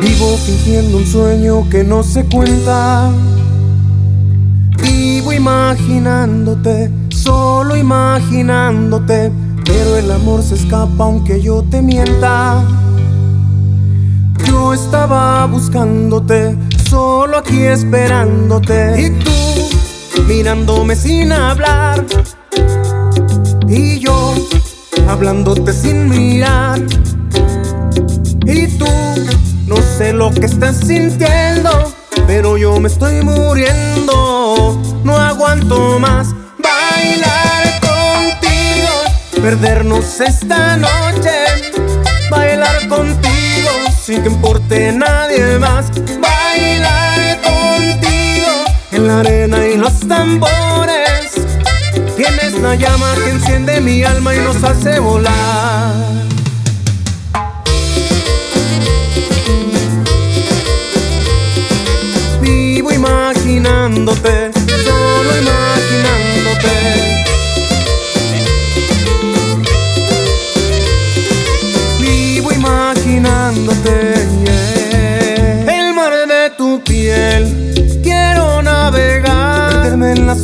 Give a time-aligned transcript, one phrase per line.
[0.00, 3.12] Vivo fingiendo un sueño que no se cuenta.
[4.82, 9.30] Vivo imaginándote, solo imaginándote.
[9.64, 12.64] Pero el amor se escapa aunque yo te mienta.
[14.46, 16.56] Yo estaba buscándote,
[16.88, 19.00] solo aquí esperándote.
[19.00, 19.30] Y tú
[20.26, 22.04] mirándome sin hablar.
[23.68, 24.34] Y yo
[25.08, 26.80] hablándote sin mirar.
[30.34, 31.92] Que estás sintiendo,
[32.26, 34.80] pero yo me estoy muriendo.
[35.04, 36.28] No aguanto más
[36.58, 41.30] bailar contigo, perdernos esta noche.
[42.30, 43.70] Bailar contigo
[44.02, 45.90] sin que importe nadie más.
[46.20, 48.52] Bailar contigo
[48.92, 51.32] en la arena y los tambores.
[52.16, 56.33] Tienes la llama que enciende mi alma y nos hace volar.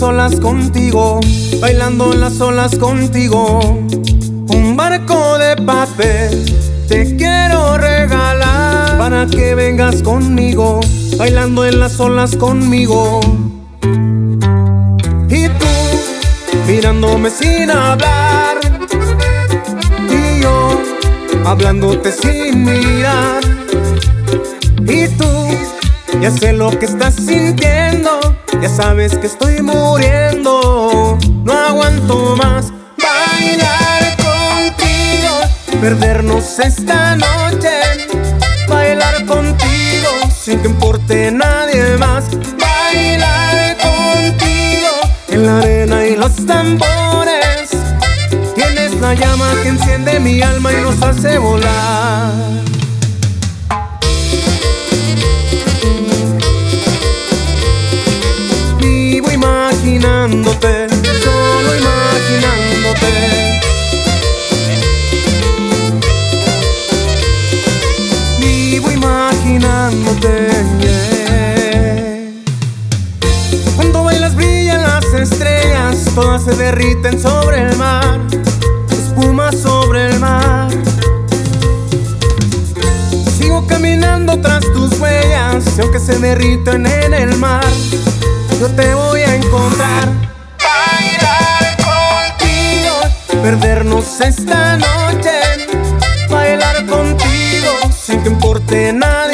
[0.00, 1.20] Las olas contigo,
[1.60, 3.60] bailando en las olas contigo.
[3.60, 6.42] Un barco de papel
[6.88, 10.80] te quiero regalar para que vengas conmigo,
[11.18, 13.20] bailando en las olas conmigo.
[15.28, 15.66] Y tú
[16.66, 18.58] mirándome sin hablar,
[20.08, 20.80] y yo
[21.44, 23.42] hablándote sin mirar.
[24.88, 25.26] Y tú
[26.22, 28.18] ya sé lo que estás sintiendo,
[28.60, 37.70] ya sabes que estoy muriendo, no aguanto más bailar contigo, perdernos esta noche,
[38.68, 42.24] bailar contigo sin que importe nadie más,
[42.58, 44.90] bailar contigo
[45.28, 47.70] en la arena y los tambores.
[48.54, 52.30] Tienes la llama que enciende mi alma y nos hace volar.
[73.76, 78.20] Cuando bailas brillan las estrellas, todas se derriten sobre el mar,
[78.90, 80.68] espuma sobre el mar.
[83.38, 87.64] Sigo caminando tras tus huellas, y aunque se derriten en el mar,
[88.60, 90.08] yo te voy a encontrar.
[90.58, 91.76] Bailar
[92.38, 95.66] contigo, perdernos esta noche.
[96.30, 99.29] Bailar contigo, sin que importe más.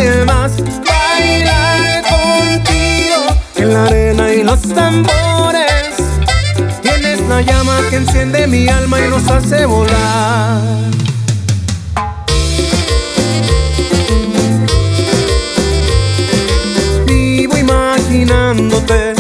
[0.59, 3.17] Bailar contigo,
[3.57, 5.97] en la arena y los tambores.
[6.83, 10.63] Tienes la llama que enciende mi alma y nos hace volar.
[17.07, 19.15] Vivo imaginándote,